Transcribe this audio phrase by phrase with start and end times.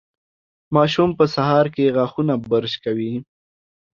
[0.75, 3.13] ماشوم په سهار کې غاښونه برش کوي.